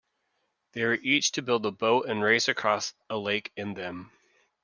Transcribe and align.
They 0.71 0.83
were 0.83 0.95
each 0.95 1.33
to 1.33 1.43
build 1.43 1.63
a 1.63 1.69
boat 1.69 2.07
and 2.07 2.23
race 2.23 2.47
across 2.47 2.95
a 3.07 3.19
lake 3.19 3.51
in 3.55 3.75
them. 3.75 4.09